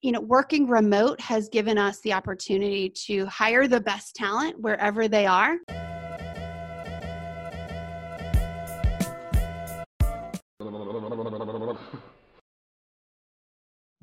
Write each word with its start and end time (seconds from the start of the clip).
you 0.00 0.12
know, 0.12 0.20
working 0.20 0.68
remote 0.68 1.20
has 1.20 1.48
given 1.48 1.76
us 1.76 2.00
the 2.00 2.12
opportunity 2.12 2.88
to 2.88 3.26
hire 3.26 3.66
the 3.66 3.80
best 3.80 4.14
talent 4.14 4.60
wherever 4.60 5.08
they 5.08 5.26
are. 5.26 5.56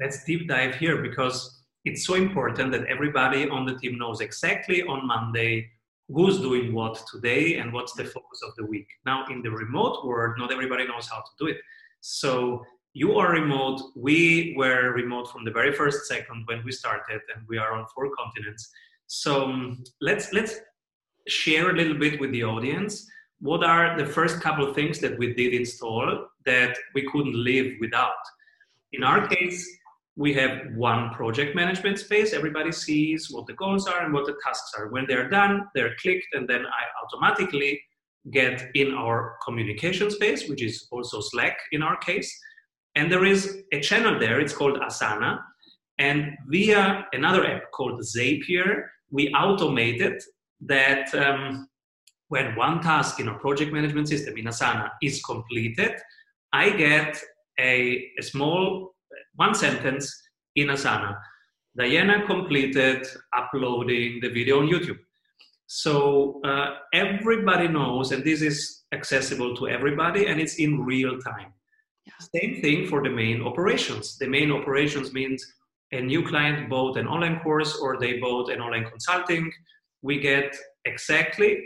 Let's 0.02 0.26
deep 0.26 0.50
dive 0.50 0.76
here 0.76 1.02
because 1.02 1.64
it's 1.86 2.06
so 2.06 2.16
important 2.16 2.74
that 2.74 2.86
everybody 2.88 3.48
on 3.48 3.66
the 3.66 3.78
team 3.78 3.98
knows 3.98 4.20
exactly 4.20 4.84
on 4.84 5.08
Monday 5.08 5.70
who's 6.10 6.42
doing 6.42 6.74
what 6.74 7.02
today 7.10 7.56
and 7.56 7.72
what's 7.72 7.94
the 7.94 8.04
focus 8.04 8.42
of 8.46 8.54
the 8.58 8.66
week. 8.66 8.88
Now, 9.06 9.26
in 9.30 9.42
the 9.42 9.50
remote 9.50 10.06
world, 10.06 10.36
not 10.38 10.52
everybody 10.52 10.86
knows 10.86 11.08
how 11.08 11.20
to 11.20 11.32
do 11.40 11.48
it. 11.48 11.58
So 12.02 12.66
you 12.96 13.18
are 13.20 13.34
remote. 13.34 13.82
We 13.94 14.56
were 14.58 14.94
remote 14.94 15.30
from 15.30 15.44
the 15.44 15.52
very 15.52 15.74
first 15.74 16.06
second 16.08 16.44
when 16.46 16.64
we 16.64 16.72
started, 16.72 17.20
and 17.36 17.46
we 17.46 17.58
are 17.58 17.74
on 17.74 17.86
four 17.94 18.10
continents. 18.18 18.72
So 19.08 19.44
um, 19.44 19.84
let's 20.00 20.32
let's 20.32 20.56
share 21.28 21.72
a 21.72 21.74
little 21.74 21.98
bit 21.98 22.22
with 22.22 22.32
the 22.32 22.46
audience. 22.46 23.06
What 23.42 23.66
are 23.66 23.98
the 23.98 24.06
first 24.06 24.40
couple 24.40 24.66
of 24.66 24.74
things 24.76 25.00
that 25.00 25.20
we 25.20 25.34
did 25.34 25.54
install 25.54 26.26
that 26.46 26.78
we 26.94 27.02
couldn't 27.12 27.36
live 27.36 27.74
without? 27.82 28.24
In 28.94 29.04
our 29.04 29.28
case, 29.28 29.62
we 30.16 30.34
have 30.36 30.52
one 30.76 31.10
project 31.10 31.54
management 31.54 32.00
space. 32.00 32.32
Everybody 32.32 32.72
sees 32.72 33.30
what 33.30 33.46
the 33.46 33.54
goals 33.56 33.88
are 33.88 34.06
and 34.06 34.14
what 34.14 34.26
the 34.26 34.38
tasks 34.42 34.72
are. 34.78 34.88
When 34.88 35.06
they're 35.06 35.30
done, 35.30 35.68
they're 35.76 35.96
clicked, 36.02 36.28
and 36.32 36.48
then 36.48 36.66
I 36.66 36.84
automatically 37.04 37.82
get 38.32 38.70
in 38.74 38.94
our 38.94 39.36
communication 39.44 40.10
space, 40.10 40.48
which 40.48 40.64
is 40.64 40.88
also 40.92 41.20
Slack 41.20 41.58
in 41.74 41.84
our 41.84 41.98
case. 41.98 42.34
And 42.96 43.12
there 43.12 43.26
is 43.26 43.64
a 43.74 43.82
channel 43.82 44.20
there, 44.20 44.40
it's 44.40 44.54
called 44.54 44.80
Asana. 44.80 45.40
And 45.98 46.32
via 46.48 47.06
another 47.14 47.46
app 47.46 47.72
called 47.72 48.02
Zapier, 48.02 48.84
we 49.12 49.30
automated 49.30 50.22
that 50.62 51.14
um, 51.16 51.68
when 52.30 52.56
one 52.56 52.82
task 52.82 53.20
in 53.20 53.28
our 53.30 53.40
project 53.40 53.72
management 53.72 54.10
system 54.10 54.38
in 54.38 54.46
Asana 54.46 54.90
is 55.02 55.22
completed, 55.22 55.94
I 56.52 56.70
get 56.72 57.22
a, 57.60 58.10
a 58.20 58.24
small 58.24 58.96
one 59.36 59.54
sentence 59.54 60.14
in 60.56 60.68
Asana. 60.68 61.18
Diana 61.78 62.26
completed 62.26 63.06
uploading 63.36 64.20
the 64.22 64.30
video 64.30 64.62
on 64.62 64.68
YouTube. 64.68 64.98
So 65.68 66.42
uh, 66.46 66.76
everybody 66.94 67.68
knows, 67.68 68.12
and 68.12 68.24
this 68.24 68.42
is 68.42 68.84
accessible 68.94 69.56
to 69.58 69.68
everybody, 69.68 70.28
and 70.28 70.40
it's 70.40 70.56
in 70.56 70.86
real 70.86 71.20
time. 71.20 71.54
Yeah. 72.06 72.14
Same 72.36 72.62
thing 72.62 72.88
for 72.88 73.04
the 73.04 73.10
main 73.10 73.42
operations. 73.42 74.18
The 74.18 74.28
main 74.28 74.52
operations 74.52 75.14
means 75.14 75.46
a 75.92 76.02
new 76.02 76.28
client 76.28 76.70
bought 76.70 76.98
an 76.98 77.08
online 77.08 77.40
course 77.40 77.78
or 77.78 77.98
they 77.98 78.20
bought 78.20 78.52
an 78.52 78.62
online 78.62 78.86
consulting. 78.86 79.52
We 80.02 80.20
get 80.20 80.56
exactly 80.86 81.64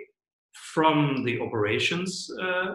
from 0.73 1.23
the 1.23 1.39
operations 1.41 2.29
uh, 2.41 2.73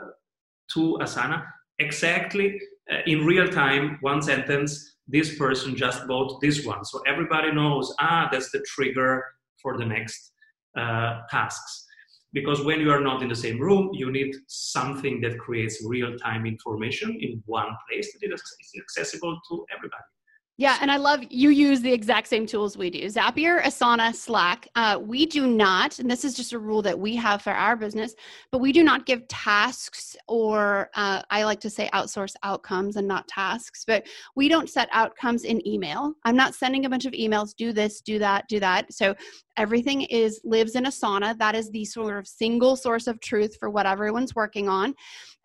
to 0.73 0.99
Asana 1.01 1.45
exactly 1.79 2.61
uh, 2.91 2.99
in 3.07 3.27
real 3.27 3.49
time 3.49 3.99
one 4.01 4.23
sentence 4.23 4.97
this 5.09 5.37
person 5.37 5.75
just 5.77 6.07
bought 6.07 6.41
this 6.41 6.65
one 6.65 6.85
so 6.85 7.01
everybody 7.07 7.53
knows 7.53 7.95
ah 8.01 8.29
that's 8.31 8.51
the 8.53 8.61
trigger 8.61 9.25
for 9.61 9.77
the 9.77 9.85
next 9.85 10.33
uh, 10.79 11.21
tasks 11.31 11.87
because 12.35 12.63
when 12.63 12.81
you 12.81 12.91
are 12.91 13.01
not 13.01 13.23
in 13.23 13.29
the 13.29 13.43
same 13.47 13.59
room 13.59 13.91
you 13.95 14.11
need 14.11 14.35
something 14.49 15.21
that 15.21 15.39
creates 15.39 15.85
real-time 15.87 16.45
information 16.45 17.17
in 17.21 17.43
one 17.47 17.73
place 17.89 18.13
that 18.21 18.33
is 18.33 18.43
accessible 18.77 19.41
to 19.49 19.65
everybody 19.75 20.14
yeah, 20.57 20.79
and 20.81 20.89
I 20.89 20.99
love 20.99 21.21
you 21.31 21.51
use 21.51 21.81
the 21.81 21.93
exact 21.93 22.29
same 22.29 22.47
tools 22.47 22.77
we 22.77 22.89
do 22.89 23.07
Zapier, 23.07 23.61
Asana, 23.63 24.15
Slack. 24.15 24.69
Uh, 24.77 25.01
we 25.03 25.27
do 25.27 25.49
not, 25.49 25.99
and 25.99 26.09
this 26.09 26.25
is 26.25 26.35
just 26.35 26.53
a 26.53 26.59
rule 26.61 26.81
that 26.83 26.97
we 26.97 27.17
have 27.17 27.43
for 27.43 27.51
our 27.51 27.75
business, 27.75 28.15
but 28.53 28.59
we 28.59 28.71
do 28.71 28.85
not 28.85 29.05
give 29.05 29.27
tasks 29.27 30.17
or 30.29 30.91
uh, 30.95 31.23
I 31.31 31.43
like 31.43 31.59
to 31.61 31.71
say 31.71 31.91
outsource 31.93 32.37
outcomes 32.45 32.95
and 32.95 33.09
not 33.09 33.27
tasks, 33.27 33.85
but 33.85 34.07
we 34.37 34.49
don't 34.49 34.71
set 34.71 34.89
outcomes 34.93 35.43
in 35.43 35.67
email. 35.67 36.15
I'm 36.25 36.37
not 36.37 36.55
sending 36.55 36.85
a 36.85 36.91
bunch 36.91 37.05
of 37.05 37.15
emails, 37.15 37.57
do 37.57 37.73
this, 37.73 38.01
do 38.01 38.21
that, 38.21 38.47
do 38.49 38.61
that. 38.61 38.93
So 38.93 39.17
everything 39.57 40.03
is 40.03 40.41
lives 40.45 40.77
in 40.77 40.85
Asana. 40.85 41.37
That 41.37 41.57
is 41.57 41.69
the 41.71 41.85
sort 41.85 42.17
of 42.17 42.29
single 42.29 42.77
source 42.77 43.09
of 43.09 43.21
truth 43.21 43.57
for 43.59 43.71
what 43.71 43.87
everyone's 43.87 44.37
working 44.37 44.69
on. 44.69 44.95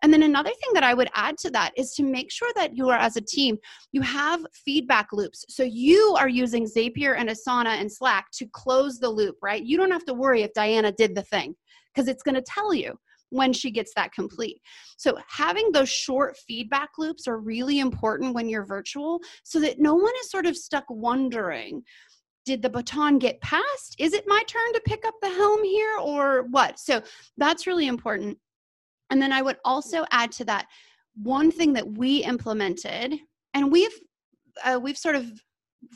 And 0.02 0.12
then 0.12 0.22
another 0.22 0.50
thing 0.50 0.70
that 0.74 0.82
I 0.82 0.94
would 0.94 1.10
add 1.14 1.36
to 1.38 1.50
that 1.50 1.72
is 1.76 1.92
to 1.94 2.02
make 2.02 2.30
sure 2.30 2.50
that 2.56 2.74
you 2.74 2.88
are, 2.88 2.98
as 2.98 3.16
a 3.16 3.20
team, 3.20 3.58
you 3.92 4.00
have 4.00 4.44
feedback 4.52 4.99
loops. 5.12 5.44
So 5.48 5.62
you 5.62 6.16
are 6.18 6.28
using 6.28 6.66
Zapier 6.66 7.16
and 7.18 7.28
Asana 7.28 7.80
and 7.80 7.90
Slack 7.90 8.30
to 8.32 8.46
close 8.52 8.98
the 8.98 9.08
loop, 9.08 9.36
right? 9.42 9.62
You 9.62 9.76
don't 9.76 9.90
have 9.90 10.04
to 10.06 10.14
worry 10.14 10.42
if 10.42 10.52
Diana 10.52 10.92
did 10.92 11.14
the 11.14 11.22
thing 11.22 11.54
because 11.94 12.08
it's 12.08 12.22
going 12.22 12.36
to 12.36 12.42
tell 12.42 12.72
you 12.72 12.98
when 13.30 13.52
she 13.52 13.70
gets 13.70 13.92
that 13.94 14.12
complete. 14.12 14.60
So, 14.96 15.16
having 15.28 15.72
those 15.72 15.88
short 15.88 16.36
feedback 16.36 16.90
loops 16.98 17.26
are 17.26 17.38
really 17.38 17.78
important 17.78 18.34
when 18.34 18.48
you're 18.48 18.66
virtual 18.66 19.20
so 19.44 19.60
that 19.60 19.78
no 19.78 19.94
one 19.94 20.12
is 20.20 20.30
sort 20.30 20.46
of 20.46 20.56
stuck 20.56 20.84
wondering 20.88 21.82
did 22.46 22.62
the 22.62 22.70
baton 22.70 23.18
get 23.18 23.40
passed? 23.42 23.94
Is 23.98 24.14
it 24.14 24.24
my 24.26 24.42
turn 24.46 24.72
to 24.72 24.80
pick 24.86 25.04
up 25.04 25.14
the 25.20 25.28
helm 25.28 25.62
here 25.62 25.98
or 26.00 26.44
what? 26.50 26.78
So, 26.78 27.02
that's 27.36 27.66
really 27.66 27.86
important. 27.86 28.38
And 29.10 29.20
then 29.20 29.32
I 29.32 29.42
would 29.42 29.58
also 29.64 30.04
add 30.10 30.32
to 30.32 30.44
that 30.46 30.66
one 31.22 31.50
thing 31.50 31.72
that 31.74 31.98
we 31.98 32.24
implemented, 32.24 33.14
and 33.54 33.70
we've 33.70 33.98
uh, 34.64 34.78
we've 34.80 34.98
sort 34.98 35.16
of 35.16 35.30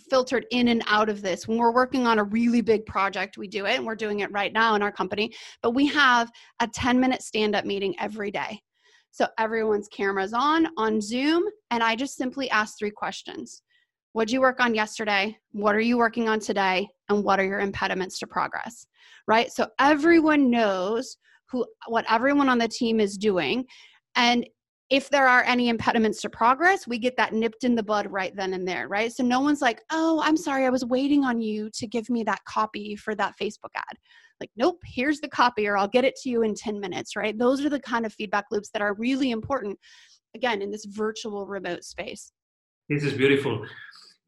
filtered 0.08 0.46
in 0.50 0.68
and 0.68 0.82
out 0.86 1.08
of 1.08 1.22
this. 1.22 1.46
When 1.46 1.58
we're 1.58 1.72
working 1.72 2.06
on 2.06 2.18
a 2.18 2.24
really 2.24 2.60
big 2.60 2.86
project 2.86 3.36
we 3.36 3.48
do 3.48 3.66
it 3.66 3.76
and 3.76 3.86
we're 3.86 3.94
doing 3.94 4.20
it 4.20 4.32
right 4.32 4.52
now 4.52 4.74
in 4.74 4.82
our 4.82 4.92
company 4.92 5.32
but 5.62 5.72
we 5.72 5.86
have 5.86 6.30
a 6.60 6.68
10 6.68 6.98
minute 6.98 7.22
stand 7.22 7.54
up 7.54 7.64
meeting 7.64 7.94
every 8.00 8.30
day. 8.30 8.60
So 9.10 9.28
everyone's 9.38 9.88
cameras 9.88 10.32
on 10.32 10.68
on 10.76 11.00
zoom 11.00 11.44
and 11.70 11.82
i 11.82 11.94
just 11.94 12.16
simply 12.16 12.50
ask 12.50 12.78
three 12.78 12.90
questions. 12.90 13.62
What 14.12 14.28
did 14.28 14.34
you 14.34 14.40
work 14.40 14.60
on 14.60 14.74
yesterday? 14.74 15.36
What 15.52 15.74
are 15.74 15.80
you 15.80 15.98
working 15.98 16.28
on 16.28 16.38
today? 16.38 16.88
And 17.08 17.24
what 17.24 17.40
are 17.40 17.44
your 17.44 17.60
impediments 17.60 18.18
to 18.20 18.26
progress? 18.26 18.86
Right? 19.26 19.50
So 19.52 19.68
everyone 19.78 20.50
knows 20.50 21.16
who 21.50 21.66
what 21.88 22.04
everyone 22.10 22.48
on 22.48 22.58
the 22.58 22.68
team 22.68 23.00
is 23.00 23.18
doing 23.18 23.66
and 24.16 24.46
if 24.90 25.08
there 25.08 25.26
are 25.26 25.42
any 25.44 25.68
impediments 25.68 26.20
to 26.20 26.28
progress 26.28 26.86
we 26.86 26.98
get 26.98 27.16
that 27.16 27.32
nipped 27.32 27.64
in 27.64 27.74
the 27.74 27.82
bud 27.82 28.06
right 28.10 28.34
then 28.36 28.54
and 28.54 28.66
there 28.66 28.88
right? 28.88 29.12
So 29.12 29.22
no 29.22 29.40
one's 29.40 29.62
like 29.62 29.82
oh 29.90 30.20
i'm 30.24 30.36
sorry 30.36 30.66
i 30.66 30.70
was 30.70 30.84
waiting 30.84 31.24
on 31.24 31.40
you 31.40 31.70
to 31.74 31.86
give 31.86 32.08
me 32.10 32.22
that 32.24 32.44
copy 32.44 32.96
for 32.96 33.14
that 33.14 33.34
facebook 33.40 33.74
ad. 33.74 33.96
Like 34.40 34.50
nope 34.56 34.80
here's 34.84 35.20
the 35.20 35.28
copy 35.28 35.66
or 35.66 35.76
i'll 35.76 35.88
get 35.88 36.04
it 36.04 36.16
to 36.22 36.30
you 36.30 36.42
in 36.42 36.54
10 36.54 36.80
minutes 36.80 37.16
right? 37.16 37.38
Those 37.38 37.64
are 37.64 37.70
the 37.70 37.80
kind 37.80 38.06
of 38.06 38.12
feedback 38.12 38.46
loops 38.50 38.70
that 38.72 38.82
are 38.82 38.94
really 38.94 39.30
important 39.30 39.78
again 40.34 40.62
in 40.62 40.70
this 40.70 40.84
virtual 40.84 41.46
remote 41.46 41.84
space. 41.84 42.32
This 42.88 43.04
is 43.04 43.14
beautiful. 43.14 43.64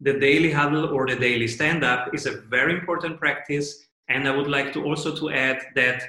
The 0.00 0.14
daily 0.18 0.52
huddle 0.52 0.86
or 0.86 1.06
the 1.06 1.16
daily 1.16 1.48
stand 1.48 1.84
up 1.84 2.14
is 2.14 2.26
a 2.26 2.40
very 2.42 2.72
important 2.72 3.18
practice 3.18 3.86
and 4.08 4.28
i 4.28 4.36
would 4.36 4.46
like 4.46 4.72
to 4.72 4.84
also 4.84 5.14
to 5.14 5.30
add 5.30 5.58
that 5.74 6.02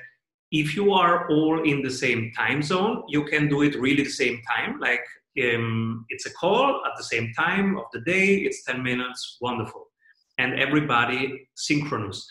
if 0.52 0.75
you 0.75 0.94
are 0.94 1.30
all 1.30 1.63
in 1.63 1.81
the 1.81 1.91
same 1.91 2.31
time 2.35 2.62
zone, 2.62 3.03
you 3.08 3.25
can 3.25 3.50
do 3.50 3.62
it 3.62 3.75
really 3.75 4.03
the 4.03 4.09
same 4.09 4.41
time. 4.44 4.80
Like 4.80 5.03
um, 5.44 6.06
it's 6.09 6.25
a 6.25 6.34
call 6.34 6.81
at 6.85 6.94
the 6.97 7.03
same 7.03 7.34
time 7.34 7.78
of 7.78 7.85
the 7.94 8.02
day, 8.02 8.35
it's 8.38 8.63
10 8.63 8.81
minutes, 8.81 9.38
wonderful. 9.41 9.88
And 10.38 10.59
everybody 10.59 11.47
synchronous. 11.56 12.28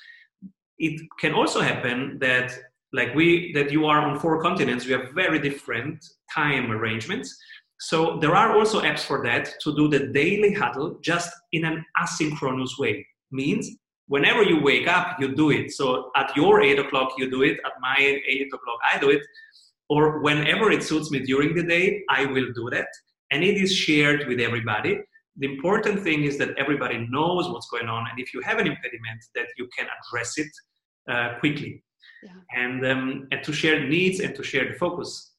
It 0.79 1.01
can 1.21 1.35
also 1.35 1.61
happen 1.61 2.19
that 2.21 2.53
like 2.93 3.15
we 3.15 3.53
that 3.53 3.71
you 3.73 3.87
are 3.87 4.01
on 4.01 4.19
four 4.19 4.41
continents, 4.41 4.87
we 4.87 4.93
have 4.93 5.11
very 5.13 5.39
different 5.39 6.05
time 6.33 6.71
arrangements. 6.71 7.37
So 7.79 8.19
there 8.21 8.35
are 8.35 8.57
also 8.57 8.81
apps 8.81 9.01
for 9.01 9.23
that 9.25 9.53
to 9.63 9.75
do 9.77 9.89
the 9.89 10.07
daily 10.07 10.53
huddle 10.55 10.99
just 11.03 11.31
in 11.53 11.65
an 11.65 11.85
asynchronous 12.01 12.79
way. 12.79 13.07
Means 13.31 13.71
whenever 14.09 14.43
you 14.43 14.61
wake 14.61 14.89
up, 14.89 15.19
you 15.21 15.35
do 15.35 15.51
it. 15.51 15.73
So 15.73 16.11
at 16.17 16.35
your 16.37 16.63
eight 16.63 16.79
o'clock, 16.79 17.13
you 17.19 17.31
do 17.31 17.43
it. 17.43 17.59
At 17.65 17.73
my 17.81 17.97
eight 17.99 18.49
o'clock, 18.53 18.79
I 18.93 18.99
do 18.99 19.11
it. 19.11 19.23
Or 19.89 20.21
whenever 20.21 20.71
it 20.71 20.83
suits 20.83 21.11
me 21.11 21.21
during 21.21 21.55
the 21.55 21.63
day, 21.63 22.03
I 22.11 22.27
will 22.27 22.53
do 22.55 22.69
that. 22.71 22.89
And 23.31 23.43
it 23.43 23.57
is 23.57 23.75
shared 23.75 24.27
with 24.27 24.41
everybody. 24.41 24.99
The 25.37 25.47
important 25.47 26.03
thing 26.03 26.25
is 26.25 26.39
that 26.39 26.57
everybody 26.57 27.07
knows 27.11 27.49
what's 27.49 27.69
going 27.69 27.89
on. 27.89 28.07
And 28.11 28.19
if 28.19 28.33
you 28.33 28.41
have 28.41 28.59
an 28.59 28.67
impediment, 28.67 29.21
that 29.35 29.47
you 29.59 29.69
can 29.77 29.87
address 29.87 30.39
it 30.39 30.51
uh, 31.09 31.39
quickly. 31.41 31.83
Yeah. 32.23 32.31
And, 32.55 32.87
um, 32.87 33.29
and 33.31 33.43
to 33.45 33.53
share 33.53 33.87
needs 33.87 34.21
and 34.21 34.35
to 34.35 34.43
share 34.43 34.67
the 34.69 34.79
focus. 34.79 35.33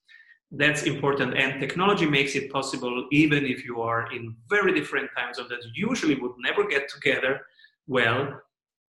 That's 0.52 0.84
important. 0.84 1.36
And 1.36 1.60
technology 1.60 2.06
makes 2.06 2.36
it 2.36 2.52
possible 2.52 3.08
even 3.12 3.46
if 3.46 3.66
you 3.66 3.82
are 3.82 4.10
in 4.14 4.36
very 4.50 4.74
different 4.74 5.10
time 5.18 5.34
zones 5.34 5.50
that 5.50 5.60
usually 5.76 6.16
would 6.16 6.34
never 6.40 6.66
get 6.68 6.88
together 6.90 7.42
well 7.88 8.40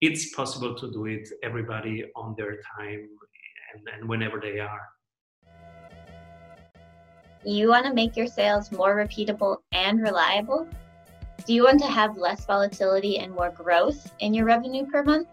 it's 0.00 0.34
possible 0.34 0.74
to 0.74 0.90
do 0.92 1.06
it 1.06 1.28
everybody 1.42 2.04
on 2.14 2.34
their 2.36 2.56
time 2.78 3.08
and, 3.74 3.88
and 3.94 4.08
whenever 4.08 4.40
they 4.40 4.58
are 4.58 4.88
you 7.44 7.68
want 7.68 7.86
to 7.86 7.94
make 7.94 8.16
your 8.16 8.26
sales 8.26 8.72
more 8.72 8.96
repeatable 8.96 9.58
and 9.72 10.02
reliable 10.02 10.68
Do 11.46 11.54
you 11.54 11.62
want 11.62 11.80
to 11.82 11.86
have 11.86 12.16
less 12.16 12.44
volatility 12.44 13.18
and 13.18 13.32
more 13.32 13.50
growth 13.50 14.12
in 14.18 14.34
your 14.34 14.46
revenue 14.46 14.84
per 14.84 15.04
month? 15.04 15.28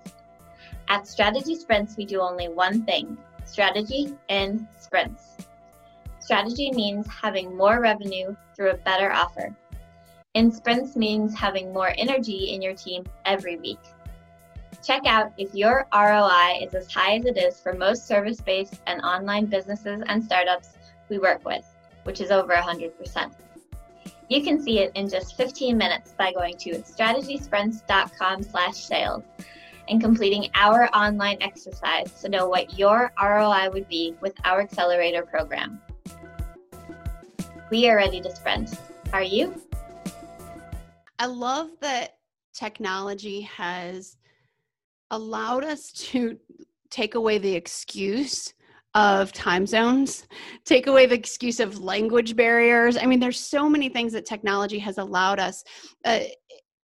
At 0.87 1.07
Strategy 1.07 1.55
Sprints, 1.55 1.97
we 1.97 2.05
do 2.05 2.21
only 2.21 2.49
one 2.49 2.85
thing 2.85 3.17
strategy 3.45 4.13
in 4.29 4.67
sprints. 4.79 5.37
Strategy 6.19 6.71
means 6.71 7.07
having 7.07 7.57
more 7.57 7.81
revenue 7.81 8.35
through 8.55 8.71
a 8.71 8.77
better 8.77 9.11
offer. 9.11 9.55
In 10.35 10.51
sprints 10.51 10.95
means 10.95 11.35
having 11.35 11.73
more 11.73 11.93
energy 11.97 12.53
in 12.53 12.61
your 12.61 12.75
team 12.75 13.05
every 13.25 13.57
week. 13.57 13.79
Check 14.83 15.05
out 15.05 15.31
if 15.37 15.55
your 15.55 15.87
ROI 15.93 16.59
is 16.61 16.75
as 16.75 16.91
high 16.91 17.15
as 17.15 17.25
it 17.25 17.37
is 17.37 17.57
for 17.57 17.73
most 17.73 18.05
service 18.05 18.41
based 18.41 18.81
and 18.85 19.01
online 19.01 19.45
businesses 19.45 20.03
and 20.07 20.21
startups 20.21 20.77
we 21.07 21.19
work 21.19 21.45
with, 21.45 21.65
which 22.03 22.19
is 22.19 22.31
over 22.31 22.53
100%. 22.53 23.31
You 24.29 24.43
can 24.43 24.61
see 24.61 24.79
it 24.79 24.91
in 24.95 25.07
just 25.07 25.37
15 25.37 25.77
minutes 25.77 26.13
by 26.17 26.33
going 26.33 26.57
to 26.57 26.79
strategysprints.com 26.79 28.43
slash 28.43 28.75
sales 28.75 29.23
and 29.87 30.01
completing 30.01 30.49
our 30.53 30.87
online 30.93 31.37
exercise 31.39 32.11
to 32.21 32.27
know 32.27 32.49
what 32.49 32.77
your 32.77 33.13
ROI 33.21 33.69
would 33.71 33.87
be 33.87 34.15
with 34.19 34.33
our 34.43 34.59
accelerator 34.59 35.23
program. 35.23 35.81
We 37.69 37.87
are 37.87 37.95
ready 37.95 38.19
to 38.19 38.35
sprint. 38.35 38.77
Are 39.13 39.23
you? 39.23 39.61
I 41.19 41.27
love 41.27 41.69
that 41.79 42.17
technology 42.53 43.41
has 43.41 44.17
allowed 45.13 45.63
us 45.63 45.91
to 45.91 46.37
take 46.89 47.15
away 47.15 47.37
the 47.37 47.53
excuse 47.53 48.53
of 48.95 49.31
time 49.31 49.65
zones, 49.65 50.27
take 50.65 50.87
away 50.87 51.05
the 51.05 51.15
excuse 51.15 51.59
of 51.59 51.79
language 51.79 52.35
barriers. 52.35 52.95
I 52.97 53.05
mean, 53.05 53.19
there's 53.19 53.39
so 53.39 53.67
many 53.67 53.89
things 53.89 54.13
that 54.13 54.25
technology 54.25 54.79
has 54.79 54.97
allowed 54.97 55.39
us. 55.39 55.63
Uh, 56.05 56.19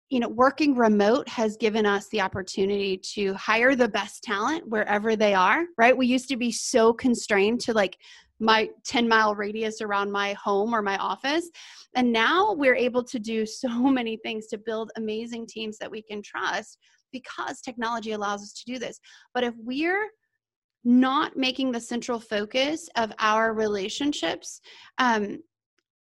you 0.09 0.19
know, 0.19 0.29
working 0.29 0.75
remote 0.75 1.27
has 1.27 1.57
given 1.57 1.85
us 1.85 2.07
the 2.09 2.21
opportunity 2.21 2.95
to 3.15 3.33
hire 3.33 3.75
the 3.75 3.87
best 3.87 4.23
talent 4.23 4.67
wherever 4.67 5.15
they 5.15 5.33
are, 5.33 5.65
right? 5.79 5.97
We 5.97 6.05
used 6.05 6.29
to 6.29 6.37
be 6.37 6.51
so 6.51 6.93
constrained 6.93 7.59
to 7.61 7.73
like 7.73 7.97
my 8.39 8.69
10 8.85 9.07
mile 9.07 9.33
radius 9.33 9.81
around 9.81 10.11
my 10.11 10.33
home 10.33 10.75
or 10.75 10.83
my 10.83 10.97
office. 10.97 11.49
And 11.95 12.11
now 12.11 12.53
we're 12.53 12.75
able 12.75 13.03
to 13.03 13.17
do 13.17 13.45
so 13.47 13.69
many 13.89 14.17
things 14.17 14.45
to 14.47 14.59
build 14.59 14.91
amazing 14.95 15.47
teams 15.47 15.77
that 15.79 15.89
we 15.89 16.03
can 16.03 16.21
trust 16.21 16.77
because 17.11 17.61
technology 17.61 18.11
allows 18.11 18.41
us 18.41 18.53
to 18.53 18.71
do 18.71 18.79
this. 18.79 18.99
But 19.33 19.43
if 19.43 19.53
we're 19.57 20.09
not 20.83 21.35
making 21.35 21.71
the 21.71 21.79
central 21.79 22.19
focus 22.19 22.87
of 22.95 23.11
our 23.19 23.53
relationships 23.53 24.61
um, 24.99 25.39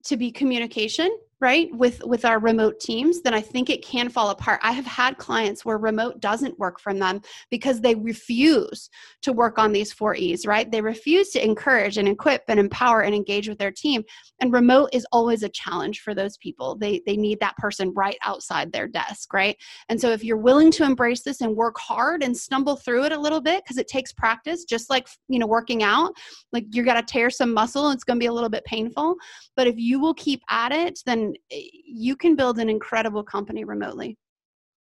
to 0.04 0.16
be 0.16 0.30
communication 0.30 1.16
right 1.44 1.69
with 1.75 2.02
with 2.05 2.25
our 2.25 2.38
remote 2.38 2.81
teams 2.81 3.20
then 3.23 3.35
i 3.35 3.41
think 3.41 3.70
it 3.70 3.85
can 3.85 4.08
fall 4.08 4.31
apart. 4.31 4.61
I 4.62 4.73
have 4.73 4.87
had 4.87 5.19
clients 5.19 5.64
where 5.64 5.76
remote 5.79 6.20
doesn't 6.20 6.58
work 6.58 6.81
for 6.81 6.94
them 6.94 7.20
because 7.50 7.81
they 7.81 7.94
refuse 7.94 8.88
to 9.23 9.32
work 9.32 9.58
on 9.58 9.73
these 9.73 9.93
four 9.93 10.14
e's 10.14 10.46
right? 10.46 10.70
They 10.70 10.81
refuse 10.81 11.31
to 11.31 11.44
encourage 11.44 11.99
and 11.99 12.08
equip 12.08 12.43
and 12.49 12.58
empower 12.61 13.02
and 13.02 13.14
engage 13.14 13.49
with 13.49 13.58
their 13.58 13.73
team 13.73 14.05
and 14.41 14.52
remote 14.52 14.91
is 14.93 15.06
always 15.12 15.43
a 15.43 15.49
challenge 15.49 16.00
for 16.00 16.14
those 16.14 16.37
people. 16.38 16.76
They 16.76 17.02
they 17.06 17.17
need 17.17 17.41
that 17.41 17.56
person 17.56 17.93
right 17.94 18.17
outside 18.23 18.73
their 18.73 18.88
desk 18.88 19.32
right? 19.32 19.56
And 19.88 20.00
so 20.00 20.11
if 20.11 20.25
you're 20.25 20.37
willing 20.37 20.70
to 20.73 20.85
embrace 20.85 21.23
this 21.23 21.40
and 21.40 21.56
work 21.56 21.76
hard 21.79 22.23
and 22.23 22.37
stumble 22.37 22.76
through 22.76 23.05
it 23.05 23.12
a 23.12 23.19
little 23.19 23.40
bit 23.40 23.64
because 23.64 23.79
it 23.79 23.88
takes 23.88 24.12
practice 24.12 24.64
just 24.64 24.90
like 24.90 25.08
you 25.29 25.38
know 25.38 25.47
working 25.47 25.82
out 25.82 26.12
like 26.52 26.64
you're 26.73 26.85
going 26.85 26.97
to 26.97 27.02
tear 27.02 27.31
some 27.31 27.52
muscle 27.52 27.90
it's 27.90 28.05
going 28.05 28.19
to 28.19 28.23
be 28.23 28.26
a 28.26 28.32
little 28.32 28.49
bit 28.49 28.64
painful 28.64 29.17
but 29.56 29.67
if 29.67 29.75
you 29.76 29.99
will 30.00 30.14
keep 30.14 30.43
at 30.50 30.73
it 30.73 31.00
then 31.06 31.33
you 31.50 32.16
can 32.16 32.36
build 32.36 32.58
an 32.58 32.69
incredible 32.69 33.22
company 33.22 33.64
remotely. 33.64 34.16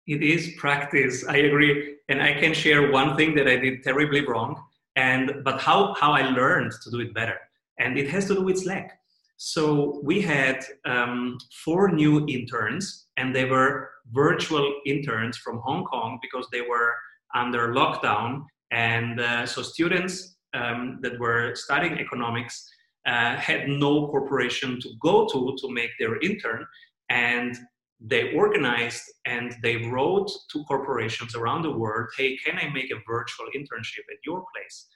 It 0.06 0.22
is 0.22 0.54
practice. 0.58 1.26
I 1.26 1.36
agree, 1.36 1.96
and 2.08 2.22
I 2.22 2.34
can 2.34 2.52
share 2.52 2.90
one 2.90 3.16
thing 3.16 3.34
that 3.36 3.46
I 3.46 3.56
did 3.56 3.82
terribly 3.82 4.26
wrong, 4.26 4.62
and 4.96 5.44
but 5.44 5.60
how 5.60 5.94
how 5.94 6.12
I 6.12 6.22
learned 6.22 6.72
to 6.82 6.90
do 6.90 7.00
it 7.00 7.14
better, 7.14 7.38
and 7.78 7.98
it 7.98 8.08
has 8.10 8.26
to 8.26 8.34
do 8.34 8.42
with 8.42 8.58
Slack. 8.58 8.98
So 9.36 10.00
we 10.02 10.20
had 10.20 10.64
um, 10.84 11.38
four 11.64 11.90
new 11.90 12.26
interns, 12.26 13.06
and 13.16 13.34
they 13.34 13.46
were 13.46 13.90
virtual 14.12 14.66
interns 14.84 15.38
from 15.38 15.60
Hong 15.64 15.84
Kong 15.84 16.18
because 16.20 16.46
they 16.52 16.60
were 16.60 16.94
under 17.34 17.72
lockdown, 17.72 18.44
and 18.70 19.20
uh, 19.20 19.46
so 19.46 19.62
students 19.62 20.36
um, 20.54 20.98
that 21.02 21.18
were 21.18 21.54
studying 21.54 21.98
economics 21.98 22.68
uh, 23.06 23.36
had 23.36 23.68
no 23.68 24.08
corporation 24.08 24.80
to 24.80 24.90
go 25.00 25.26
to 25.26 25.56
to 25.60 25.72
make 25.72 25.90
their 25.98 26.18
intern 26.20 26.66
and 27.08 27.56
they 28.00 28.32
organized 28.34 29.02
and 29.26 29.54
they 29.62 29.76
wrote 29.76 30.30
to 30.50 30.64
corporations 30.64 31.34
around 31.34 31.62
the 31.62 31.70
world 31.70 32.08
hey 32.16 32.36
can 32.36 32.58
i 32.58 32.68
make 32.70 32.90
a 32.90 33.00
virtual 33.06 33.46
internship 33.56 34.06
at 34.10 34.18
your 34.24 34.44
place? 34.54 34.86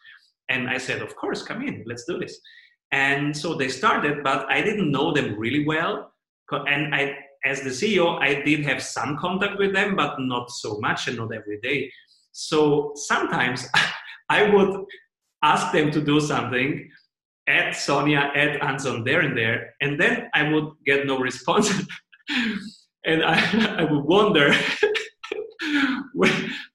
And 0.49 0.69
i 0.69 0.79
said 0.79 1.03
of 1.03 1.17
course 1.17 1.43
come 1.43 1.63
in 1.63 1.85
let's 1.87 2.05
do 2.05 2.19
this. 2.19 2.39
And 2.93 3.37
so 3.37 3.55
they 3.55 3.69
started 3.69 4.23
but 4.23 4.47
i 4.51 4.61
didn't 4.61 4.91
know 4.91 5.13
them 5.13 5.39
really 5.39 5.67
well 5.67 6.13
and 6.51 6.95
i 6.95 7.17
as 7.45 7.61
the 7.63 7.71
ceo 7.71 8.19
i 8.21 8.43
did 8.43 8.65
have 8.65 8.83
some 8.83 9.17
contact 9.19 9.59
with 9.59 9.73
them 9.73 9.97
but 9.97 10.17
not 10.19 10.51
so 10.51 10.79
much 10.81 11.09
and 11.09 11.17
not 11.17 11.35
every 11.35 11.59
day. 11.61 11.91
So 12.33 12.93
sometimes 12.97 13.67
i 14.29 14.43
would 14.43 14.85
ask 15.43 15.73
them 15.73 15.91
to 15.91 16.01
do 16.01 16.21
something 16.21 16.89
add 17.47 17.75
Sonia, 17.75 18.31
add 18.35 18.57
Anson 18.63 19.05
there 19.05 19.21
and 19.21 19.37
there, 19.37 19.75
and 19.81 20.01
then 20.01 20.29
I 20.35 20.51
would 20.53 20.73
get 20.87 21.07
no 21.07 21.19
response, 21.19 21.71
and 23.05 23.23
I, 23.23 23.77
I 23.81 23.85
would 23.85 24.05
wonder 24.05 24.55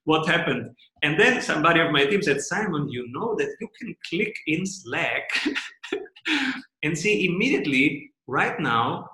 what 0.04 0.28
happened. 0.28 0.70
And 1.02 1.18
then 1.18 1.40
somebody 1.40 1.80
of 1.80 1.92
my 1.92 2.04
team 2.04 2.22
said, 2.22 2.40
Simon, 2.42 2.88
you 2.90 3.06
know 3.10 3.34
that 3.36 3.56
you 3.60 3.68
can 3.80 3.94
click 4.08 4.34
in 4.46 4.66
Slack 4.66 5.30
and 6.82 6.96
see 6.96 7.26
immediately 7.26 8.12
right 8.26 8.60
now 8.60 9.08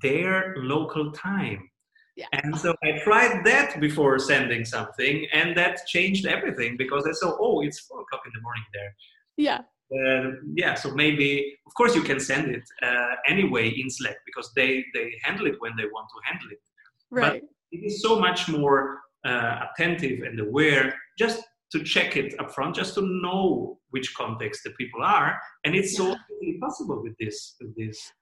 their 0.00 0.54
local 0.58 1.10
time. 1.10 1.68
Yeah. 2.16 2.26
And 2.32 2.56
so 2.56 2.72
I 2.84 3.00
tried 3.02 3.44
that 3.44 3.80
before 3.80 4.20
sending 4.20 4.64
something, 4.64 5.26
and 5.32 5.56
that 5.56 5.84
changed 5.88 6.26
everything 6.26 6.76
because 6.76 7.04
I 7.08 7.12
saw, 7.12 7.36
oh, 7.40 7.62
it's 7.62 7.80
four 7.80 8.02
o'clock 8.02 8.22
in 8.24 8.30
the 8.32 8.40
morning 8.40 8.62
there. 8.72 8.94
Yeah 9.36 9.60
uh, 9.92 10.30
yeah 10.54 10.74
so 10.74 10.90
maybe 10.94 11.56
of 11.66 11.74
course 11.74 11.94
you 11.94 12.02
can 12.02 12.18
send 12.18 12.54
it 12.54 12.62
uh, 12.82 13.14
anyway 13.28 13.68
in 13.68 13.90
slack 13.90 14.16
because 14.26 14.50
they 14.56 14.84
they 14.94 15.12
handle 15.22 15.46
it 15.46 15.56
when 15.58 15.72
they 15.76 15.84
want 15.84 16.08
to 16.08 16.30
handle 16.30 16.48
it. 16.50 16.60
Right. 17.10 17.42
but 17.42 17.50
it 17.72 17.84
is 17.84 18.02
so 18.02 18.18
much 18.18 18.48
more 18.48 19.00
uh, 19.24 19.60
attentive 19.66 20.22
and 20.22 20.38
aware 20.40 20.94
just 21.18 21.42
to 21.72 21.82
check 21.82 22.16
it 22.16 22.34
up 22.38 22.52
front 22.54 22.76
just 22.76 22.94
to 22.94 23.02
know 23.22 23.78
which 23.90 24.14
context 24.14 24.62
the 24.64 24.70
people 24.70 25.02
are. 25.02 25.38
And 25.64 25.74
it's 25.74 25.98
yeah. 25.98 26.12
so 26.12 26.16
possible 26.60 27.02
with 27.02 27.14
this 27.18 27.56
with 27.60 27.74
this. 27.76 28.12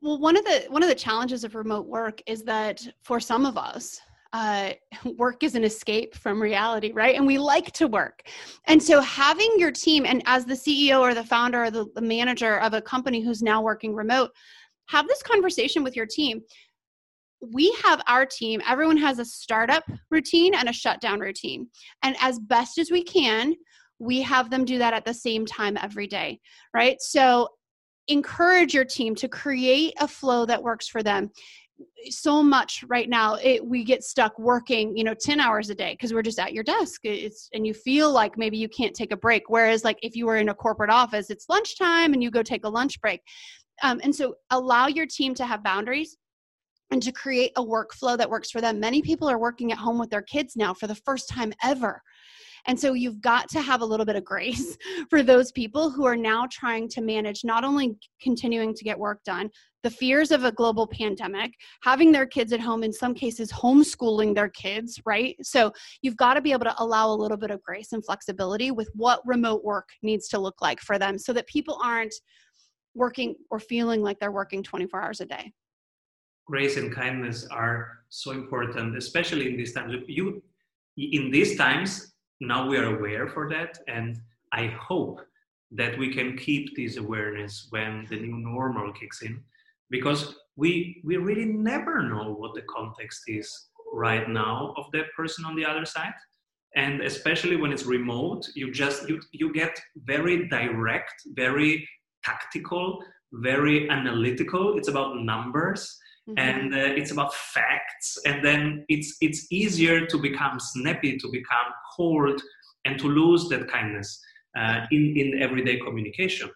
Well 0.00 0.18
one 0.18 0.36
of 0.36 0.44
the 0.44 0.66
one 0.68 0.82
of 0.82 0.88
the 0.88 0.94
challenges 0.94 1.44
of 1.44 1.54
remote 1.54 1.86
work 1.86 2.20
is 2.26 2.42
that 2.44 2.86
for 3.02 3.20
some 3.20 3.46
of 3.46 3.56
us 3.56 4.00
uh, 4.32 4.72
work 5.16 5.42
is 5.42 5.54
an 5.54 5.64
escape 5.64 6.14
from 6.14 6.40
reality, 6.40 6.92
right? 6.92 7.16
And 7.16 7.26
we 7.26 7.38
like 7.38 7.72
to 7.72 7.86
work. 7.86 8.22
And 8.66 8.82
so 8.82 9.00
having 9.00 9.52
your 9.56 9.72
team, 9.72 10.04
and 10.06 10.22
as 10.26 10.44
the 10.44 10.54
CEO 10.54 11.00
or 11.00 11.14
the 11.14 11.24
founder 11.24 11.64
or 11.64 11.70
the, 11.70 11.86
the 11.94 12.02
manager 12.02 12.58
of 12.60 12.74
a 12.74 12.82
company 12.82 13.22
who's 13.22 13.42
now 13.42 13.62
working 13.62 13.94
remote, 13.94 14.30
have 14.88 15.08
this 15.08 15.22
conversation 15.22 15.82
with 15.82 15.96
your 15.96 16.06
team. 16.06 16.40
We 17.52 17.76
have 17.82 18.00
our 18.06 18.24
team, 18.24 18.62
everyone 18.68 18.98
has 18.98 19.18
a 19.18 19.24
startup 19.24 19.82
routine 20.10 20.54
and 20.54 20.68
a 20.68 20.72
shutdown 20.72 21.18
routine. 21.18 21.66
And 22.02 22.16
as 22.20 22.38
best 22.38 22.78
as 22.78 22.90
we 22.90 23.02
can, 23.02 23.54
we 23.98 24.22
have 24.22 24.50
them 24.50 24.64
do 24.64 24.78
that 24.78 24.94
at 24.94 25.04
the 25.04 25.14
same 25.14 25.46
time 25.46 25.76
every 25.80 26.06
day, 26.06 26.40
right? 26.74 27.00
So 27.00 27.48
encourage 28.08 28.74
your 28.74 28.84
team 28.84 29.14
to 29.14 29.28
create 29.28 29.94
a 30.00 30.08
flow 30.08 30.44
that 30.46 30.62
works 30.62 30.88
for 30.88 31.02
them 31.02 31.30
so 32.10 32.42
much 32.42 32.84
right 32.88 33.08
now 33.08 33.34
it, 33.34 33.64
we 33.64 33.84
get 33.84 34.02
stuck 34.02 34.38
working 34.38 34.96
you 34.96 35.04
know 35.04 35.14
10 35.14 35.40
hours 35.40 35.70
a 35.70 35.74
day 35.74 35.92
because 35.94 36.12
we're 36.12 36.22
just 36.22 36.38
at 36.38 36.52
your 36.52 36.64
desk. 36.64 37.00
It's 37.04 37.48
and 37.54 37.66
you 37.66 37.74
feel 37.74 38.12
like 38.12 38.36
maybe 38.36 38.56
you 38.58 38.68
can't 38.68 38.94
take 38.94 39.12
a 39.12 39.16
break. 39.16 39.44
Whereas 39.48 39.84
like 39.84 39.98
if 40.02 40.16
you 40.16 40.26
were 40.26 40.36
in 40.36 40.48
a 40.48 40.54
corporate 40.54 40.90
office 40.90 41.30
it's 41.30 41.48
lunchtime 41.48 42.12
and 42.12 42.22
you 42.22 42.30
go 42.30 42.42
take 42.42 42.64
a 42.64 42.68
lunch 42.68 43.00
break. 43.00 43.20
Um, 43.82 44.00
and 44.02 44.14
so 44.14 44.34
allow 44.50 44.86
your 44.86 45.06
team 45.06 45.34
to 45.34 45.46
have 45.46 45.64
boundaries 45.64 46.16
and 46.90 47.02
to 47.02 47.10
create 47.10 47.52
a 47.56 47.64
workflow 47.64 48.16
that 48.18 48.28
works 48.28 48.50
for 48.50 48.60
them. 48.60 48.78
Many 48.78 49.02
people 49.02 49.28
are 49.28 49.38
working 49.38 49.72
at 49.72 49.78
home 49.78 49.98
with 49.98 50.10
their 50.10 50.22
kids 50.22 50.56
now 50.56 50.74
for 50.74 50.86
the 50.86 50.94
first 50.94 51.28
time 51.28 51.52
ever 51.62 52.02
and 52.66 52.78
so 52.78 52.92
you've 52.92 53.20
got 53.20 53.48
to 53.50 53.60
have 53.60 53.80
a 53.80 53.84
little 53.84 54.06
bit 54.06 54.16
of 54.16 54.24
grace 54.24 54.76
for 55.10 55.22
those 55.22 55.50
people 55.52 55.90
who 55.90 56.04
are 56.04 56.16
now 56.16 56.46
trying 56.50 56.88
to 56.90 57.00
manage 57.00 57.44
not 57.44 57.64
only 57.64 57.96
continuing 58.20 58.74
to 58.74 58.84
get 58.84 58.98
work 58.98 59.22
done, 59.24 59.50
the 59.82 59.90
fears 59.90 60.30
of 60.30 60.44
a 60.44 60.52
global 60.52 60.86
pandemic, 60.86 61.52
having 61.82 62.12
their 62.12 62.26
kids 62.26 62.52
at 62.52 62.60
home, 62.60 62.84
in 62.84 62.92
some 62.92 63.14
cases, 63.14 63.50
homeschooling 63.50 64.34
their 64.34 64.48
kids, 64.48 65.00
right? 65.04 65.34
So 65.42 65.72
you've 66.02 66.16
got 66.16 66.34
to 66.34 66.40
be 66.40 66.52
able 66.52 66.66
to 66.66 66.74
allow 66.78 67.08
a 67.08 67.14
little 67.14 67.36
bit 67.36 67.50
of 67.50 67.60
grace 67.62 67.92
and 67.92 68.04
flexibility 68.04 68.70
with 68.70 68.88
what 68.94 69.20
remote 69.26 69.64
work 69.64 69.88
needs 70.02 70.28
to 70.28 70.38
look 70.38 70.62
like 70.62 70.80
for 70.80 70.98
them 70.98 71.18
so 71.18 71.32
that 71.32 71.46
people 71.48 71.80
aren't 71.82 72.14
working 72.94 73.34
or 73.50 73.58
feeling 73.58 74.02
like 74.02 74.20
they're 74.20 74.30
working 74.30 74.62
24 74.62 75.02
hours 75.02 75.20
a 75.20 75.26
day. 75.26 75.52
grace 76.46 76.76
and 76.76 76.92
kindness 76.94 77.46
are 77.50 78.00
so 78.08 78.30
important, 78.32 78.96
especially 78.96 79.48
in 79.48 79.56
these 79.56 79.72
times. 79.72 79.94
You, 80.06 80.42
in 80.96 81.30
these 81.30 81.56
times, 81.56 82.11
now 82.42 82.68
we 82.68 82.76
are 82.76 82.96
aware 82.96 83.28
for 83.28 83.48
that, 83.50 83.78
and 83.88 84.20
I 84.52 84.66
hope 84.66 85.20
that 85.70 85.98
we 85.98 86.12
can 86.12 86.36
keep 86.36 86.76
this 86.76 86.96
awareness 86.96 87.68
when 87.70 88.06
the 88.10 88.16
new 88.16 88.36
normal 88.36 88.92
kicks 88.92 89.22
in, 89.22 89.42
because 89.90 90.34
we 90.56 91.00
we 91.04 91.16
really 91.16 91.46
never 91.46 92.02
know 92.02 92.34
what 92.34 92.54
the 92.54 92.62
context 92.62 93.22
is 93.26 93.48
right 93.92 94.28
now 94.28 94.74
of 94.76 94.84
that 94.92 95.06
person 95.16 95.44
on 95.44 95.56
the 95.56 95.64
other 95.64 95.86
side. 95.86 96.14
And 96.74 97.02
especially 97.02 97.56
when 97.56 97.72
it's 97.72 97.84
remote 97.84 98.48
you 98.54 98.72
just 98.72 99.08
you, 99.08 99.20
you 99.32 99.52
get 99.52 99.78
very 99.96 100.48
direct 100.48 101.16
very 101.34 101.86
tactical 102.24 103.02
very 103.32 103.88
analytical. 103.88 104.76
It's 104.76 104.88
about 104.88 105.16
numbers 105.16 105.98
mm-hmm. 106.28 106.38
and 106.38 106.74
uh, 106.74 106.78
it's 106.78 107.10
about 107.10 107.34
facts 107.34 108.18
and 108.26 108.44
then 108.44 108.84
it's 108.88 109.16
it's 109.20 109.46
easier 109.50 110.06
to 110.06 110.18
become 110.18 110.58
snappy 110.58 111.18
to 111.18 111.28
become 111.30 111.68
cold 111.96 112.40
and 112.84 112.98
to 112.98 113.08
lose 113.08 113.48
that 113.48 113.68
kindness 113.68 114.20
uh, 114.58 114.86
in 114.90 115.14
in 115.16 115.42
everyday 115.42 115.78
communication. 115.78 116.50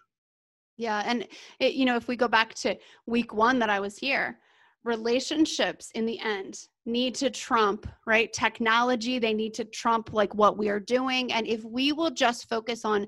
Yeah 0.77 1.03
and 1.05 1.27
it, 1.59 1.73
you 1.73 1.85
know 1.85 1.95
if 1.95 2.07
we 2.07 2.15
go 2.15 2.27
back 2.27 2.53
to 2.55 2.77
week 3.05 3.33
one 3.33 3.57
that 3.59 3.69
i 3.69 3.79
was 3.79 3.97
here 3.97 4.37
relationships 4.83 5.91
in 5.95 6.05
the 6.05 6.19
end 6.19 6.67
need 6.87 7.13
to 7.13 7.29
trump 7.29 7.87
right 8.07 8.31
technology. 8.33 9.19
They 9.19 9.33
need 9.33 9.53
to 9.55 9.65
trump 9.65 10.13
like 10.13 10.33
what 10.33 10.57
we 10.57 10.69
are 10.69 10.79
doing. 10.79 11.31
And 11.33 11.45
if 11.45 11.63
we 11.63 11.91
will 11.91 12.09
just 12.09 12.49
focus 12.49 12.85
on 12.85 13.07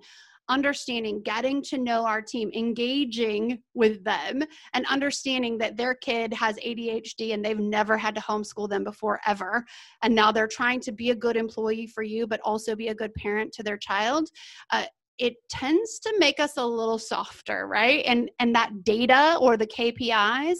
understanding 0.50 1.22
getting 1.22 1.62
to 1.62 1.78
know 1.78 2.06
our 2.06 2.22
team 2.22 2.52
engaging 2.56 3.60
with 3.74 4.04
them 4.04 4.44
and 4.74 4.86
understanding 4.88 5.58
that 5.60 5.78
their 5.78 5.94
kid 5.96 6.34
has 6.34 6.56
ADHD 6.58 7.34
and 7.34 7.44
they've 7.44 7.60
never 7.60 7.98
had 7.98 8.16
to 8.16 8.22
homeschool 8.22 8.70
them 8.70 8.84
before 8.84 9.20
ever. 9.26 9.64
And 10.04 10.14
now 10.14 10.32
they're 10.32 10.48
trying 10.48 10.80
to 10.82 10.92
be 10.92 11.12
a 11.12 11.16
good 11.16 11.38
employee 11.38 11.88
for 11.88 12.04
you 12.04 12.28
but 12.28 12.42
also 12.44 12.76
be 12.76 12.90
a 12.90 12.96
good 12.96 13.14
parent 13.14 13.54
to 13.54 13.64
their 13.64 13.78
child. 13.78 14.30
Uh, 14.72 14.86
it 15.18 15.36
tends 15.50 16.00
to 16.00 16.14
make 16.18 16.40
us 16.40 16.58
a 16.58 16.66
little 16.66 17.00
softer 17.00 17.68
right? 17.68 18.04
And 18.06 18.32
and 18.40 18.56
that 18.56 18.84
data 18.84 19.38
or 19.40 19.58
the 19.58 19.68
kpis 19.68 20.58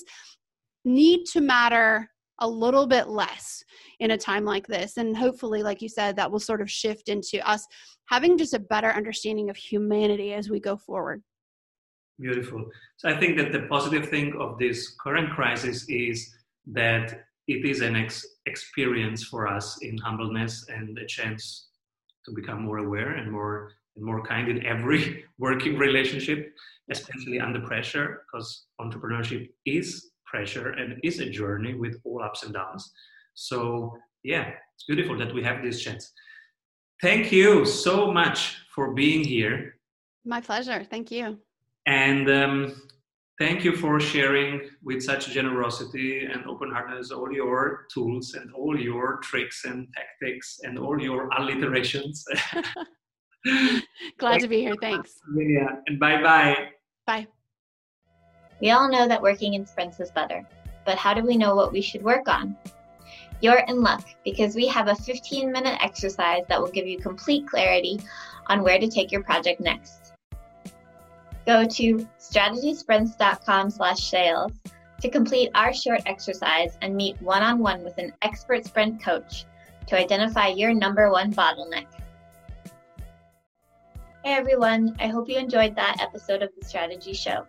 need 0.86 1.26
to 1.26 1.42
matter 1.42 2.10
a 2.40 2.48
little 2.48 2.88
bit 2.88 3.08
less 3.08 3.64
in 4.00 4.12
a 4.12 4.18
time 4.18 4.46
like 4.46 4.68
this. 4.68 4.98
And 4.98 5.16
hopefully, 5.16 5.64
like 5.64 5.82
you 5.82 5.90
said, 5.90 6.16
that 6.16 6.32
will 6.32 6.40
sort 6.40 6.62
of 6.62 6.70
shift 6.70 7.10
into 7.10 7.48
us 7.48 7.66
having 8.08 8.38
just 8.38 8.54
a 8.54 8.60
better 8.60 8.90
understanding 8.90 9.50
of 9.50 9.58
humanity 9.58 10.34
as 10.34 10.50
we 10.50 10.60
go 10.60 10.78
forward. 10.78 11.22
Beautiful. 12.20 12.66
So 12.98 13.10
I 13.10 13.18
think 13.18 13.38
that 13.38 13.52
the 13.52 13.62
positive 13.70 14.10
thing 14.10 14.34
of 14.40 14.58
this 14.60 14.96
current 15.02 15.32
crisis 15.32 15.88
is 15.88 16.36
that 16.68 17.26
it 17.48 17.66
is 17.66 17.82
an 17.82 17.96
ex- 17.96 18.26
experience 18.46 19.24
for 19.24 19.48
us 19.48 19.78
in 19.82 19.98
humbleness 19.98 20.66
and 20.70 20.98
a 20.98 21.06
chance 21.06 21.70
to 22.26 22.32
become 22.32 22.62
more 22.64 22.80
aware 22.80 23.12
and 23.12 23.32
more 23.32 23.72
and 23.96 24.06
more 24.06 24.22
kind 24.24 24.50
in 24.50 24.66
every 24.66 25.26
working 25.40 25.78
relationship, 25.78 26.54
especially 26.92 27.40
under 27.40 27.62
pressure, 27.62 28.24
because 28.26 28.66
entrepreneurship 28.80 29.50
is 29.66 30.12
pressure 30.30 30.72
and 30.72 31.00
is 31.04 31.20
a 31.20 31.30
journey 31.30 31.74
with 31.74 32.00
all 32.04 32.22
ups 32.24 32.44
and 32.44 32.54
downs. 32.54 32.92
So, 33.34 33.98
yeah, 34.24 34.52
it's 34.76 34.86
beautiful 34.88 35.18
that 35.18 35.34
we 35.34 35.44
have 35.44 35.64
this 35.64 35.82
chance. 35.82 36.12
Thank 37.02 37.32
you 37.32 37.66
so 37.66 38.12
much 38.12 38.58
for 38.74 38.94
being 38.94 39.24
here. 39.24 39.76
My 40.26 40.42
pleasure. 40.42 40.84
Thank 40.84 41.12
you. 41.12 41.40
And 41.86 42.30
um, 42.30 42.82
thank 43.40 43.64
you 43.64 43.76
for 43.76 44.00
sharing 44.00 44.62
with 44.84 45.02
such 45.02 45.30
generosity 45.30 46.26
and 46.26 46.46
open 46.46 46.72
heartedness 46.72 47.12
all 47.12 47.32
your 47.32 47.88
tools 47.94 48.34
and 48.34 48.54
all 48.54 48.78
your 48.78 49.18
tricks 49.24 49.66
and 49.66 49.88
tactics 49.96 50.60
and 50.64 50.78
all 50.78 51.02
your 51.02 51.30
alliterations. 51.38 52.26
Glad 54.20 54.42
to 54.42 54.48
be 54.48 54.60
here. 54.60 54.76
Thanks. 54.82 55.14
Yeah. 55.36 55.78
And 55.88 56.00
bye 56.00 56.22
bye. 56.22 56.56
Bye. 57.08 57.28
We 58.62 58.72
all 58.72 58.90
know 58.90 59.08
that 59.08 59.22
working 59.22 59.54
in 59.54 59.66
sprints 59.66 60.00
is 60.00 60.12
better, 60.12 60.46
but 60.86 60.98
how 60.98 61.14
do 61.14 61.24
we 61.24 61.38
know 61.38 61.56
what 61.56 61.72
we 61.72 61.82
should 61.82 62.04
work 62.04 62.28
on? 62.28 62.58
You're 63.42 63.64
in 63.68 63.82
luck 63.82 64.04
because 64.26 64.56
we 64.56 64.68
have 64.68 64.90
a 64.90 64.96
15 64.96 65.52
minute 65.52 65.78
exercise 65.82 66.44
that 66.50 66.60
will 66.60 66.72
give 66.72 66.88
you 66.88 67.00
complete 67.00 67.48
clarity 67.48 68.02
on 68.48 68.64
where 68.64 68.80
to 68.80 68.88
take 68.88 69.12
your 69.12 69.24
project 69.24 69.62
next. 69.62 70.14
Go 71.46 71.66
to 71.66 72.08
strategysprints.com 72.20 73.70
slash 73.70 74.10
sales 74.10 74.52
to 75.02 75.10
complete 75.10 75.50
our 75.56 75.74
short 75.74 76.02
exercise 76.06 76.78
and 76.82 76.96
meet 76.96 77.20
one 77.22 77.42
on 77.42 77.60
one 77.60 77.84
with 77.84 77.98
an 77.98 78.12
expert 78.22 78.66
sprint 78.66 79.02
coach 79.02 79.46
to 79.88 79.98
identify 79.98 80.48
your 80.48 80.74
number 80.74 81.10
one 81.10 81.34
bottleneck. 81.34 81.88
Hey 84.24 84.34
everyone, 84.34 84.98
I 85.00 85.08
hope 85.08 85.30
you 85.30 85.38
enjoyed 85.38 85.76
that 85.78 86.02
episode 86.02 86.44
of 86.44 86.50
the 86.60 86.68
Strategy 86.68 87.14
Show. 87.14 87.46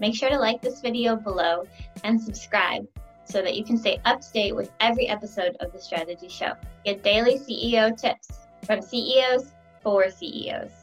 Make 0.00 0.16
sure 0.16 0.30
to 0.30 0.38
like 0.38 0.62
this 0.62 0.80
video 0.80 1.14
below 1.14 1.64
and 2.04 2.20
subscribe 2.20 2.86
so 3.24 3.42
that 3.42 3.54
you 3.54 3.62
can 3.62 3.76
stay 3.76 4.00
up 4.06 4.22
to 4.22 4.32
date 4.32 4.56
with 4.56 4.72
every 4.80 5.06
episode 5.08 5.56
of 5.60 5.72
The 5.72 5.80
Strategy 5.80 6.28
Show. 6.28 6.54
Get 6.84 7.04
daily 7.04 7.38
CEO 7.38 7.94
tips 7.94 8.30
from 8.64 8.80
CEOs 8.80 9.52
for 9.82 10.10
CEOs. 10.10 10.79